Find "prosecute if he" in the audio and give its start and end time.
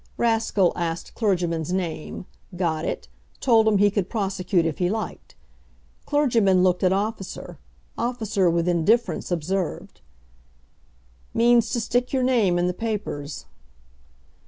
4.09-4.89